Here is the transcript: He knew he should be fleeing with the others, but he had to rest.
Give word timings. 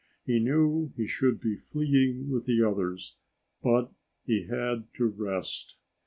He 0.25 0.39
knew 0.39 0.91
he 0.97 1.05
should 1.05 1.39
be 1.39 1.55
fleeing 1.55 2.31
with 2.31 2.45
the 2.47 2.63
others, 2.63 3.17
but 3.61 3.91
he 4.25 4.45
had 4.47 4.91
to 4.95 5.05
rest. 5.05 5.75